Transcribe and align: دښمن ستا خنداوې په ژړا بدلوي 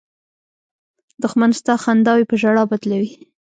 دښمن 1.21 1.51
ستا 1.59 1.73
خنداوې 1.83 2.25
په 2.29 2.35
ژړا 2.41 2.63
بدلوي 2.71 3.11